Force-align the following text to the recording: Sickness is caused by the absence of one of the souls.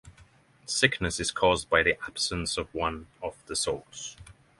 Sickness 0.65 1.19
is 1.19 1.29
caused 1.29 1.69
by 1.69 1.83
the 1.83 1.95
absence 2.05 2.57
of 2.57 2.73
one 2.73 3.05
of 3.21 3.35
the 3.45 3.55
souls. 3.55 4.17